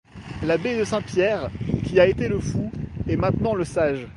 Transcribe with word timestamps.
L'abbé 0.41 0.75
de 0.79 0.83
Saint-Pierre, 0.83 1.51
qui 1.85 1.99
a 1.99 2.07
été 2.07 2.27
le 2.27 2.39
fou, 2.39 2.71
est 3.07 3.17
maintenant 3.17 3.53
le 3.53 3.65
sage. 3.65 4.07